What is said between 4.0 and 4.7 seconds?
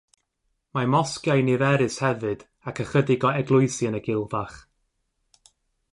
y gilfach.